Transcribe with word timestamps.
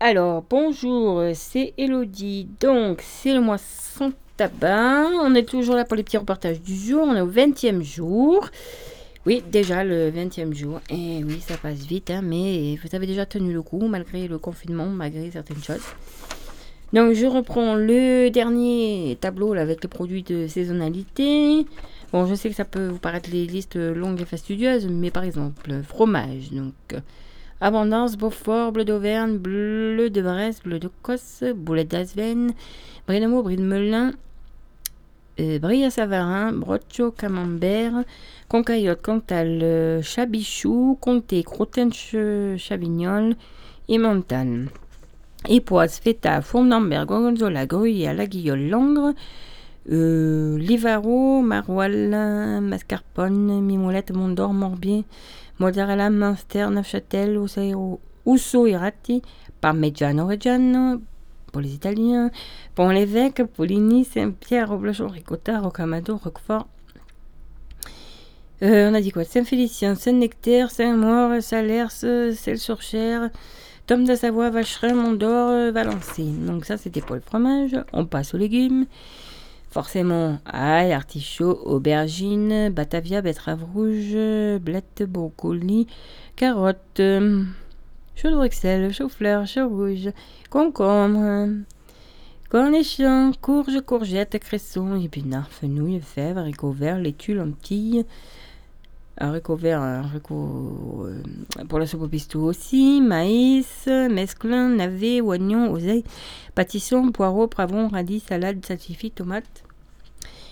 Alors, 0.00 0.44
bonjour, 0.48 1.24
c'est 1.34 1.74
Elodie. 1.76 2.46
Donc, 2.60 3.02
c'est 3.02 3.34
le 3.34 3.40
mois 3.40 3.58
sans 3.58 4.12
tabac. 4.36 5.08
On 5.24 5.34
est 5.34 5.42
toujours 5.42 5.74
là 5.74 5.84
pour 5.84 5.96
les 5.96 6.04
petits 6.04 6.16
reportages 6.16 6.62
du 6.62 6.76
jour. 6.76 7.04
On 7.04 7.16
est 7.16 7.20
au 7.20 7.28
20e 7.28 7.82
jour. 7.82 8.48
Oui, 9.26 9.42
déjà 9.50 9.82
le 9.82 10.12
20e 10.12 10.54
jour. 10.54 10.80
Et 10.88 11.24
oui, 11.24 11.40
ça 11.40 11.56
passe 11.56 11.80
vite, 11.80 12.12
hein, 12.12 12.20
mais 12.22 12.76
vous 12.76 12.94
avez 12.94 13.08
déjà 13.08 13.26
tenu 13.26 13.52
le 13.52 13.60
coup 13.60 13.88
malgré 13.88 14.28
le 14.28 14.38
confinement, 14.38 14.86
malgré 14.86 15.32
certaines 15.32 15.64
choses. 15.64 15.82
Donc, 16.92 17.14
je 17.14 17.26
reprends 17.26 17.74
le 17.74 18.28
dernier 18.28 19.18
tableau 19.20 19.52
avec 19.54 19.82
les 19.82 19.88
produits 19.88 20.22
de 20.22 20.46
saisonnalité. 20.46 21.66
Bon, 22.12 22.24
je 22.24 22.36
sais 22.36 22.48
que 22.48 22.54
ça 22.54 22.64
peut 22.64 22.86
vous 22.86 23.00
paraître 23.00 23.30
les 23.32 23.46
listes 23.46 23.74
longues 23.74 24.20
et 24.20 24.26
fastidieuses, 24.26 24.86
mais 24.86 25.10
par 25.10 25.24
exemple, 25.24 25.82
fromage. 25.82 26.52
Donc, 26.52 27.02
abondance, 27.60 28.16
Beaufort, 28.16 28.72
bleu 28.72 28.84
d'Auvergne, 28.84 29.38
bleu 29.38 30.10
de 30.10 30.22
Brest, 30.22 30.62
bleu 30.64 30.78
de 30.78 30.90
Cosse, 31.02 31.44
boulette 31.54 31.88
d'Asven, 31.88 32.52
brie 33.06 33.20
de 33.20 33.26
Meaux, 33.26 33.42
brie 33.42 33.56
de 33.56 33.62
Melun, 33.62 34.12
euh, 35.40 35.58
brie 35.60 35.84
à 35.84 35.90
Savarin, 35.90 36.52
broccio, 36.52 37.12
camembert, 37.12 38.04
concaillotte, 38.48 39.02
cantal, 39.02 39.60
euh, 39.62 40.02
chabichou, 40.02 40.98
comté, 41.00 41.44
crottin, 41.44 41.90
chavignol 41.92 43.34
et 43.88 43.98
montagne. 43.98 44.66
Époise, 45.48 46.00
feta, 46.02 46.42
fournamberg, 46.42 47.06
gorgonzola, 47.06 47.66
gruyère, 47.66 48.14
la 48.14 48.26
guillole, 48.26 48.68
langre, 48.68 49.14
euh, 49.90 50.58
Livaro, 50.58 51.40
Maroilles, 51.40 52.60
Mascarpone, 52.60 53.62
Mimolette, 53.62 54.10
Mondor, 54.10 54.52
Morbier, 54.52 55.04
Mozzarella, 55.58 56.10
Munster, 56.10 56.70
Neufchâtel, 56.70 57.38
Usso 58.24 58.66
Irati, 58.66 59.22
Parmigiano 59.60 60.26
Reggiano, 60.26 61.00
pour 61.52 61.60
les 61.60 61.74
Italiens, 61.74 62.30
Pont 62.74 62.90
l'Évêque, 62.90 63.42
Poligny, 63.44 64.04
Saint-Pierre, 64.04 64.68
Roblochon, 64.68 65.08
Ricotta, 65.08 65.60
Rocamado, 65.60 66.16
Roquefort. 66.16 66.68
Euh, 68.62 68.90
on 68.90 68.94
a 68.94 69.00
dit 69.00 69.12
quoi? 69.12 69.24
Saint-Félicien, 69.24 69.94
Saint-Nectaire, 69.94 70.70
Saint-Maur, 70.70 71.42
Salers, 71.42 71.90
Celle-sur-Cher, 71.90 73.30
Tom 73.86 74.04
de 74.04 74.14
Savoie, 74.14 74.50
Vacherin, 74.50 74.94
Mondor, 74.94 75.72
Valency. 75.72 76.32
Donc 76.32 76.64
ça 76.64 76.76
c'était 76.76 77.00
pour 77.00 77.14
le 77.14 77.22
fromage. 77.22 77.76
On 77.92 78.04
passe 78.04 78.34
aux 78.34 78.38
légumes. 78.38 78.86
Forcément, 79.70 80.38
ail, 80.46 80.92
artichaut, 80.92 81.60
aubergine, 81.66 82.70
batavia, 82.70 83.20
betterave 83.20 83.64
rouge, 83.74 84.16
blette, 84.60 85.02
brocoli, 85.02 85.86
carottes, 86.36 87.02
chou 88.16 88.30
de 88.30 88.34
Bruxelles, 88.34 88.92
chou-fleur, 88.92 89.46
chou 89.46 89.68
rouge, 89.68 90.10
concombre, 90.48 91.48
cornichons, 92.48 93.32
courges, 93.42 93.82
courgettes, 93.82 94.38
cressons, 94.38 94.96
épinards, 94.96 95.50
fenouil, 95.50 96.00
fèvres, 96.00 96.38
haricots 96.38 96.72
verts, 96.72 96.98
laitue, 96.98 97.34
lentilles, 97.34 98.06
haricots 99.20 99.56
verts, 99.56 99.80
haricots 99.80 101.06
euh, 101.06 101.22
pour 101.68 101.78
la 101.78 101.86
soupe 101.86 102.02
au 102.02 102.08
pistou 102.08 102.40
aussi, 102.40 103.00
maïs, 103.00 103.86
mesclun, 103.86 104.70
navet, 104.70 105.20
oignon, 105.20 105.70
oseille, 105.72 106.04
pâtisson, 106.54 107.12
poireaux, 107.12 107.46
poivrons, 107.46 107.88
radis, 107.88 108.20
salade, 108.20 108.64
salsifis, 108.64 109.10
tomates. 109.10 109.64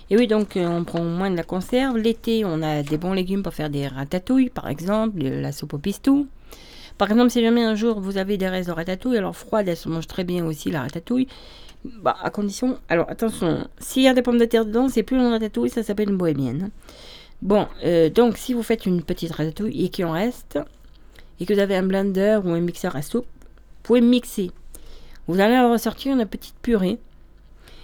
Et 0.09 0.17
oui, 0.17 0.27
donc 0.27 0.57
euh, 0.57 0.67
on 0.67 0.85
prend 0.85 1.03
moins 1.03 1.31
de 1.31 1.37
la 1.37 1.43
conserve. 1.43 1.99
L'été, 1.99 2.45
on 2.45 2.63
a 2.63 2.83
des 2.83 2.97
bons 2.97 3.13
légumes 3.13 3.43
pour 3.43 3.55
faire 3.55 3.71
des 3.71 3.89
ratatouilles, 3.89 4.51
par 4.51 4.69
exemple, 4.69 5.19
la 5.19 5.53
soupe 5.53 5.75
au 5.75 5.79
pistou. 5.79 6.29
Par 6.99 7.11
exemple, 7.11 7.31
si 7.31 7.43
jamais 7.43 7.65
un 7.65 7.75
jour 7.75 8.01
vous 8.01 8.17
avez 8.17 8.39
des 8.39 8.49
restes 8.49 8.69
de 8.69 8.75
ratatouille, 8.75 9.19
alors 9.19 9.37
froide, 9.37 9.69
elle 9.69 9.77
se 9.77 9.89
mange 9.89 10.07
très 10.07 10.25
bien 10.25 10.47
aussi 10.47 10.71
la 10.71 10.83
ratatouille. 10.83 11.29
Bah, 12.03 12.17
à 12.23 12.31
condition. 12.31 12.79
Alors 12.89 13.09
attention, 13.11 13.69
s'il 13.79 14.03
y 14.03 14.09
a 14.09 14.15
des 14.15 14.23
pommes 14.23 14.39
de 14.39 14.45
terre 14.45 14.65
dedans, 14.65 14.89
c'est 14.89 15.03
plus 15.03 15.17
une 15.17 15.27
ratatouille, 15.27 15.71
ça 15.71 15.83
s'appelle 15.83 16.09
une 16.09 16.17
bohémienne. 16.17 16.71
Bon, 17.43 17.67
euh, 17.85 18.09
donc 18.09 18.39
si 18.39 18.55
vous 18.55 18.63
faites 18.63 18.87
une 18.87 19.03
petite 19.03 19.33
ratatouille 19.33 19.85
et 19.85 19.89
qu'il 19.89 20.05
en 20.07 20.13
reste, 20.13 20.59
et 21.39 21.47
que 21.47 21.53
vous 21.53 21.61
avez 21.61 21.77
un 21.77 21.83
blender 21.83 22.41
ou 22.45 22.51
un 22.51 22.61
mixeur 22.61 22.97
à 22.97 23.03
soupe, 23.03 23.27
vous 23.27 23.83
pouvez 23.83 24.01
mixer. 24.01 24.51
Vous 25.29 25.41
allez 25.41 25.59
ressortir 25.61 26.15
une 26.15 26.25
petite 26.27 26.57
purée 26.63 26.99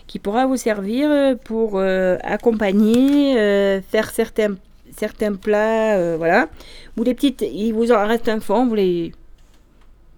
qui 0.06 0.18
pourra 0.18 0.46
vous 0.46 0.56
servir 0.56 1.10
euh, 1.10 1.34
pour 1.34 1.78
euh, 1.78 2.16
accompagner, 2.22 3.34
faire 3.82 4.10
certains, 4.10 4.56
certains 4.96 5.34
plats, 5.34 6.16
voilà. 6.16 6.48
Ou 6.96 7.04
des 7.04 7.14
petites, 7.14 7.42
il 7.42 7.72
vous 7.72 7.92
en 7.92 8.06
reste 8.06 8.28
un 8.28 8.40
fond, 8.40 8.66
vous 8.66 8.74
les, 8.74 9.12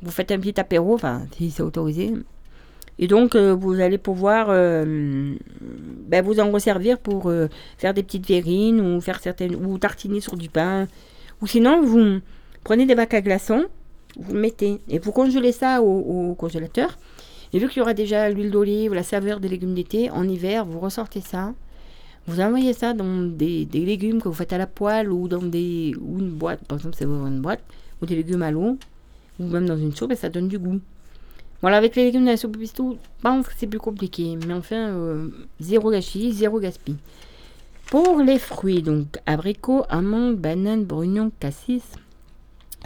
vous 0.03 0.11
faites 0.11 0.31
un 0.31 0.39
petit 0.39 0.59
apéro, 0.61 0.95
enfin 0.95 1.23
si 1.37 1.51
c'est 1.51 1.63
autorisé. 1.63 2.13
Et 2.99 3.09
donc, 3.09 3.35
euh, 3.35 3.55
vous 3.55 3.81
allez 3.81 3.99
pouvoir 3.99 4.47
euh, 4.51 5.35
ben, 6.07 6.25
vous 6.25 6.39
en 6.39 6.51
resservir 6.51 6.99
pour 6.99 7.29
euh, 7.29 7.49
faire 7.77 7.93
des 7.93 8.03
petites 8.03 8.27
verrines 8.27 8.81
ou 8.81 9.01
faire 9.01 9.21
certaines 9.21 9.57
ou 9.57 9.79
tartiner 9.79 10.21
sur 10.21 10.37
du 10.37 10.49
pain. 10.49 10.87
Ou 11.43 11.47
sinon, 11.47 11.83
vous 11.83 12.21
prenez 12.63 12.87
des 12.87 12.95
bacs 12.95 13.15
à 13.15 13.21
glaçons, 13.21 13.65
vous 14.17 14.35
mettez 14.35 14.81
et 14.89 14.99
vous 14.99 15.13
congelez 15.13 15.53
ça 15.53 15.83
au, 15.83 16.35
congélateur. 16.35 16.97
Et 17.53 17.59
vu 17.59 17.69
qu'il 17.69 17.79
y 17.79 17.83
aura 17.83 17.95
déjà 17.95 18.31
l'huile 18.31 18.51
d'olive, 18.51 18.95
la 18.95 19.03
saveur 19.03 19.41
des 19.41 19.49
légumes 19.49 19.75
d'été, 19.75 20.11
en 20.11 20.29
hiver, 20.29 20.65
vous 20.65 20.81
ressortez 20.81 21.21
ça. 21.21 21.53
Vous 22.27 22.41
envoyez 22.41 22.73
ça 22.73 22.95
dans 22.95 23.23
des, 23.23 23.67
légumes 23.73 24.21
que 24.21 24.29
vous 24.29 24.35
faites 24.35 24.53
à 24.53 24.59
la 24.59 24.67
poêle 24.67 25.13
ou 25.13 25.29
dans 25.29 25.43
des 25.43 25.95
ou 26.01 26.19
une 26.21 26.31
boîte, 26.31 26.65
par 26.67 26.79
exemple, 26.79 26.97
c'est 26.99 27.05
une 27.05 27.41
boîte, 27.41 27.63
ou 28.01 28.07
des 28.07 28.17
légumes 28.17 28.43
à 28.43 28.51
l'eau, 28.51 28.79
ou 29.39 29.47
même 29.47 29.67
dans 29.67 29.77
une 29.77 29.95
soupe 29.95 30.13
et 30.13 30.17
ça 30.17 30.31
donne 30.31 30.49
du 30.49 30.59
goût. 30.59 30.81
Voilà, 31.61 31.79
avec 31.79 31.97
les 31.97 32.05
légumes 32.05 32.25
de 32.25 32.31
la 32.31 32.37
soupe 32.37 32.59
pistou, 32.59 32.99
je 33.19 33.23
pense 33.23 33.47
que 33.47 33.55
c'est 33.57 33.67
plus 33.67 33.79
compliqué. 33.79 34.37
Mais 34.47 34.55
enfin, 34.55 34.89
euh, 34.89 35.29
zéro 35.61 35.91
gâchis, 35.91 36.33
zéro 36.33 36.61
gaspille. 36.61 36.97
Pour 37.87 38.21
les 38.21 38.39
fruits, 38.39 38.83
donc 38.83 39.19
abricots, 39.27 39.85
amandes, 39.89 40.37
bananes, 40.37 40.85
brugnons, 40.85 41.31
cassis, 41.39 41.85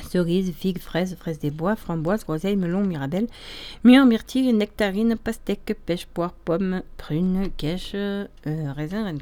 cerises, 0.03 0.53
figues, 0.53 0.81
fraises, 0.81 1.17
fraises 1.17 1.39
des 1.39 1.51
bois, 1.51 1.77
framboises, 1.77 2.25
groseilles, 2.25 2.56
melons, 2.56 2.84
mirabelles, 2.84 3.27
mûres, 3.84 4.06
myrtilles, 4.06 4.53
nectarines, 4.53 5.17
pastèques, 5.17 5.77
pêche, 5.87 6.06
poire, 6.06 6.33
pommes, 6.33 6.83
prunes, 6.97 7.49
quiche, 7.56 7.93
euh, 7.95 8.27
raisin, 8.45 9.05
reine. 9.05 9.19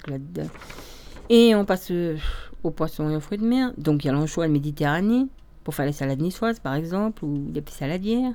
Et 1.28 1.54
on 1.54 1.64
passe 1.64 1.90
euh, 1.90 2.16
aux 2.62 2.70
poissons 2.70 3.10
et 3.10 3.16
aux 3.16 3.20
fruits 3.20 3.38
de 3.38 3.46
mer. 3.46 3.72
Donc 3.76 4.04
il 4.04 4.08
y 4.08 4.10
a 4.10 4.12
l'anchois 4.12 4.46
de 4.46 4.52
Méditerranée, 4.52 5.26
pour 5.64 5.74
faire 5.74 5.86
les 5.86 5.92
salades 5.92 6.20
niçoises 6.20 6.60
par 6.60 6.74
exemple, 6.74 7.24
ou 7.24 7.46
des 7.50 7.62
saladières 7.68 8.34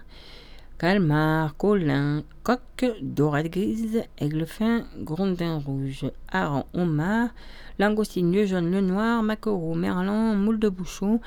calmar, 0.81 1.55
colin, 1.57 2.23
coque, 2.41 2.95
dorade 3.03 3.49
grise, 3.49 4.01
aigle 4.17 4.47
fin, 4.47 4.87
grondin 4.97 5.59
rouge, 5.59 6.09
hareng, 6.31 6.65
homard, 6.73 7.29
langoustine, 7.77 8.31
le 8.33 8.47
jaune, 8.47 8.71
le 8.71 8.81
noir, 8.81 9.21
maquereau, 9.21 9.75
merlan, 9.75 10.33
moule 10.33 10.57
de 10.57 10.69
bouchon, 10.69 11.19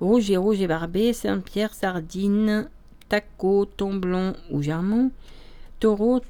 rouge 0.00 0.32
et 0.32 0.36
rouge 0.36 0.60
et 0.60 0.66
barbé, 0.66 1.12
Saint-Pierre, 1.12 1.74
sardine, 1.74 2.68
taco, 3.08 3.66
tomblon 3.66 4.34
ou 4.50 4.62
germont, 4.62 5.12
taureau, 5.78 6.20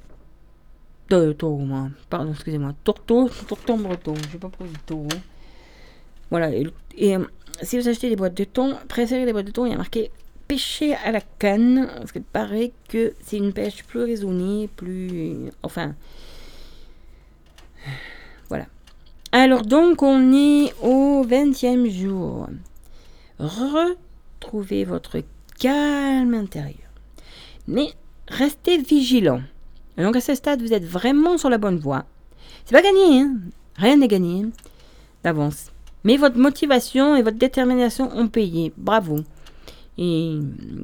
euh, 1.12 1.33
taureau, 1.33 1.67
pardon, 2.11 2.33
excusez-moi, 2.33 2.75
tourteau, 2.85 3.31
tourton 3.49 3.79
breton, 3.79 4.15
je 4.15 4.33
sais 4.33 4.39
pas 4.39 4.50
pourquoi 4.50 4.67
taureau. 4.85 5.09
Voilà, 6.31 6.50
et, 6.55 7.17
euh, 7.17 7.25
si 7.62 7.79
vous 7.79 7.89
achetez 7.89 8.11
des 8.11 8.17
boîtes 8.17 8.37
de 8.37 8.45
thon, 8.45 8.77
préférez 8.89 9.25
les 9.25 9.33
boîtes 9.33 9.47
de 9.47 9.53
thon, 9.53 9.65
il 9.65 9.71
y 9.71 9.75
a 9.75 9.79
marqué 9.79 10.11
pêcher 10.49 10.95
à 10.95 11.13
la 11.13 11.21
canne, 11.21 11.89
parce 11.99 12.13
qu'il 12.13 12.23
paraît 12.23 12.73
que 12.89 13.15
c'est 13.23 13.37
une 13.37 13.53
pêche 13.53 13.85
plus 13.85 14.03
raisonnée, 14.03 14.69
plus... 14.77 15.51
Enfin... 15.63 15.95
Voilà. 18.49 18.67
Alors 19.31 19.63
donc, 19.63 20.03
on 20.03 20.33
est 20.33 20.73
au 20.83 21.25
20e 21.25 21.89
jour. 21.91 22.49
Retrouvez 23.39 24.85
votre 24.85 25.21
calme 25.61 26.35
intérieur. 26.35 26.89
Mais 27.67 27.93
restez 28.27 28.79
vigilant. 28.79 29.43
Donc 29.99 30.17
à 30.17 30.21
ce 30.21 30.35
stade, 30.35 30.62
vous 30.62 30.73
êtes 30.73 30.85
vraiment 30.85 31.37
sur 31.37 31.51
la 31.51 31.59
bonne 31.59 31.79
voie. 31.79 32.05
C'est 32.65 32.75
pas 32.75 32.83
gagné, 32.83 33.21
hein 33.21 33.37
Rien 33.77 33.97
n'est 33.97 34.09
gagné 34.09 34.47
d'avance. 35.23 35.73
Mais 36.05 36.17
votre 36.17 36.39
motivation 36.39 37.17
et 37.17 37.23
votre 37.23 37.39
détermination 37.39 38.11
ont 38.17 38.29
payé. 38.29 38.73
Bravo. 38.77 39.21
Et 39.99 40.39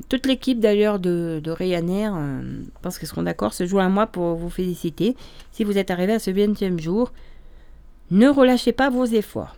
toute 0.08 0.26
l'équipe 0.26 0.58
d'ailleurs 0.58 0.98
de, 0.98 1.40
Ryanair, 1.46 2.14
euh, 2.16 2.42
pense 2.82 2.98
qu'ils 2.98 3.06
seront 3.06 3.22
d'accord, 3.22 3.54
se 3.54 3.64
joue 3.64 3.78
à 3.78 3.88
moi 3.88 4.08
pour 4.08 4.34
vous 4.34 4.50
féliciter. 4.50 5.16
Si 5.52 5.62
vous 5.62 5.78
êtes 5.78 5.92
arrivé 5.92 6.14
à 6.14 6.18
ce 6.18 6.32
20e 6.32 6.80
jour, 6.80 7.12
ne 8.10 8.28
relâchez 8.28 8.72
pas 8.72 8.90
vos 8.90 9.04
efforts. 9.04 9.54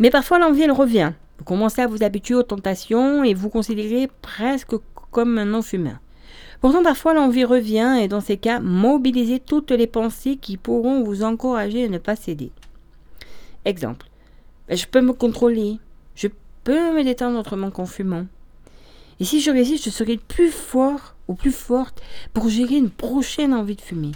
Mais 0.00 0.10
parfois 0.10 0.40
l'envie 0.40 0.62
elle 0.62 0.72
revient. 0.72 1.12
Vous 1.38 1.44
commencez 1.44 1.80
à 1.80 1.86
vous 1.86 2.02
habituer 2.02 2.34
aux 2.34 2.42
tentations 2.42 3.22
et 3.22 3.32
vous 3.32 3.48
considérez 3.48 4.08
presque 4.22 4.74
comme 5.12 5.38
un 5.38 5.44
non-fumeur. 5.44 5.98
Pourtant 6.60 6.82
parfois 6.82 7.14
l'envie 7.14 7.44
revient 7.44 7.98
et 8.00 8.08
dans 8.08 8.20
ces 8.20 8.36
cas, 8.36 8.58
mobilisez 8.58 9.38
toutes 9.38 9.70
les 9.70 9.86
pensées 9.86 10.36
qui 10.36 10.56
pourront 10.56 11.04
vous 11.04 11.22
encourager 11.22 11.84
à 11.84 11.88
ne 11.88 11.98
pas 11.98 12.16
céder. 12.16 12.50
Exemple. 13.64 14.06
Ben, 14.68 14.76
je 14.76 14.86
peux 14.86 15.00
me 15.00 15.12
contrôler, 15.12 15.78
peux 16.64 16.96
me 16.96 17.04
détendre 17.04 17.38
autrement 17.38 17.70
qu'en 17.70 17.86
fumant. 17.86 18.26
Et 19.20 19.24
si 19.24 19.40
je 19.40 19.50
réussis, 19.50 19.78
je 19.78 19.90
serai 19.90 20.16
plus 20.16 20.50
fort 20.50 21.14
ou 21.28 21.34
plus 21.34 21.52
forte 21.52 22.02
pour 22.32 22.48
gérer 22.48 22.76
une 22.76 22.90
prochaine 22.90 23.54
envie 23.54 23.76
de 23.76 23.80
fumer. 23.80 24.12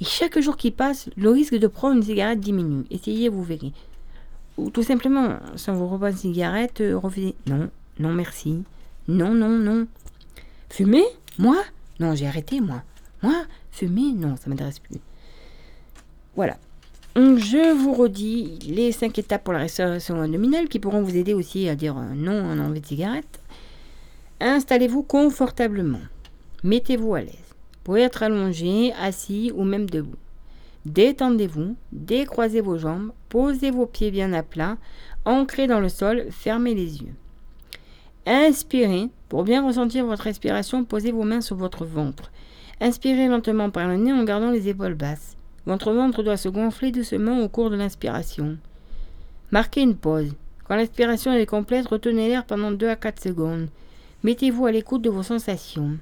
Et 0.00 0.04
chaque 0.04 0.38
jour 0.38 0.56
qui 0.56 0.70
passe, 0.70 1.08
le 1.16 1.30
risque 1.30 1.54
de 1.54 1.66
prendre 1.66 1.96
une 1.96 2.02
cigarette 2.02 2.40
diminue. 2.40 2.84
Essayez, 2.90 3.28
vous 3.28 3.42
verrez. 3.42 3.72
Ou 4.58 4.70
tout 4.70 4.82
simplement, 4.82 5.38
si 5.56 5.70
on 5.70 5.74
vous 5.74 5.88
reprend 5.88 6.08
une 6.08 6.16
cigarette, 6.16 6.80
euh, 6.80 6.98
refusez. 6.98 7.34
Non, 7.46 7.70
non 7.98 8.12
merci. 8.12 8.62
Non, 9.08 9.32
non, 9.32 9.48
non. 9.48 9.86
Fumer 10.68 11.04
Moi? 11.38 11.56
Non, 12.00 12.14
j'ai 12.14 12.26
arrêté, 12.26 12.60
moi. 12.60 12.82
Moi 13.22 13.44
Fumer? 13.70 14.12
Non, 14.12 14.36
ça 14.36 14.50
m'intéresse 14.50 14.80
plus. 14.80 14.98
Voilà. 16.34 16.58
Je 17.16 17.72
vous 17.74 17.94
redis 17.94 18.58
les 18.68 18.92
5 18.92 19.18
étapes 19.18 19.42
pour 19.42 19.54
la 19.54 19.60
restauration 19.60 20.20
abdominale 20.20 20.68
qui 20.68 20.78
pourront 20.78 21.00
vous 21.00 21.16
aider 21.16 21.32
aussi 21.32 21.66
à 21.66 21.74
dire 21.74 21.96
euh, 21.96 22.14
non 22.14 22.46
à 22.46 22.52
un 22.52 22.60
envie 22.60 22.82
de 22.82 22.86
cigarette. 22.86 23.40
Installez-vous 24.38 25.02
confortablement. 25.02 26.02
Mettez-vous 26.62 27.14
à 27.14 27.22
l'aise. 27.22 27.32
Vous 27.32 27.80
pouvez 27.84 28.02
être 28.02 28.22
allongé, 28.22 28.92
assis 29.00 29.50
ou 29.56 29.64
même 29.64 29.88
debout. 29.88 30.18
Détendez-vous, 30.84 31.76
décroisez 31.90 32.60
vos 32.60 32.76
jambes, 32.76 33.12
posez 33.30 33.70
vos 33.70 33.86
pieds 33.86 34.10
bien 34.10 34.34
à 34.34 34.42
plat, 34.42 34.76
ancrez 35.24 35.66
dans 35.66 35.80
le 35.80 35.88
sol, 35.88 36.26
fermez 36.28 36.74
les 36.74 37.00
yeux. 37.00 37.14
Inspirez. 38.26 39.08
Pour 39.30 39.44
bien 39.44 39.66
ressentir 39.66 40.04
votre 40.04 40.24
respiration, 40.24 40.84
posez 40.84 41.12
vos 41.12 41.24
mains 41.24 41.40
sur 41.40 41.56
votre 41.56 41.86
ventre. 41.86 42.30
Inspirez 42.82 43.28
lentement 43.28 43.70
par 43.70 43.88
le 43.88 43.96
nez 43.96 44.12
en 44.12 44.24
gardant 44.24 44.50
les 44.50 44.68
épaules 44.68 44.94
basses. 44.94 45.36
Votre 45.66 45.92
ventre 45.92 46.22
doit 46.22 46.36
se 46.36 46.48
gonfler 46.48 46.92
doucement 46.92 47.40
au 47.42 47.48
cours 47.48 47.70
de 47.70 47.76
l'inspiration. 47.76 48.56
Marquez 49.50 49.82
une 49.82 49.96
pause. 49.96 50.32
Quand 50.64 50.76
l'inspiration 50.76 51.32
est 51.32 51.46
complète, 51.46 51.88
retenez 51.88 52.28
l'air 52.28 52.44
pendant 52.44 52.70
2 52.70 52.88
à 52.88 52.96
4 52.96 53.22
secondes. 53.22 53.68
Mettez-vous 54.22 54.66
à 54.66 54.72
l'écoute 54.72 55.02
de 55.02 55.10
vos 55.10 55.22
sensations. 55.22 55.98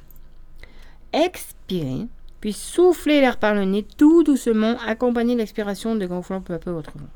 Expirez, 1.13 2.07
puis 2.41 2.53
soufflez 2.53 3.21
l'air 3.21 3.39
par 3.39 3.55
le 3.55 3.65
nez 3.65 3.87
tout 3.97 4.23
doucement, 4.23 4.77
accompagnez 4.87 5.35
l'expiration 5.35 5.97
de 5.97 6.07
gonflant 6.07 6.41
peu 6.41 6.55
à 6.55 6.59
peu 6.59 6.71
votre 6.71 6.93
ventre. 6.93 7.11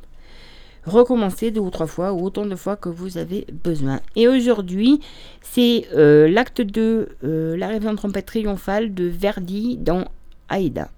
Recommencez 0.85 1.51
deux 1.51 1.61
ou 1.61 1.71
trois 1.71 1.87
fois 1.87 2.13
ou 2.13 2.25
autant 2.25 2.47
de 2.47 2.57
fois 2.57 2.77
que 2.77 2.89
vous 2.89 3.19
avez 3.19 3.47
besoin. 3.65 4.01
Et 4.17 4.27
aujourd'hui, 4.27 5.01
c'est 5.43 5.87
euh, 5.95 6.29
l'acte 6.29 6.63
2, 6.63 7.09
euh, 7.25 7.57
l'arrivée 7.57 7.89
en 7.89 7.97
trompette 7.97 8.27
triomphale 8.27 8.95
de 8.95 9.05
Verdi 9.05 9.77
dans 9.77 10.05
Aïda. 10.49 10.91